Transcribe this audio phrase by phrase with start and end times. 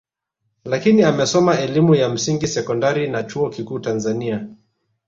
[0.65, 4.47] Lakini amesoma elimu ya msingi sekondari na chuo kikuu Tanzania